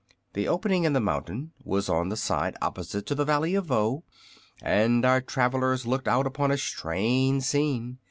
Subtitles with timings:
[0.33, 4.03] The opening in the mountain was on the side opposite to the Valley of Voe,
[4.63, 7.99] and our travellers looked out upon a strange scene.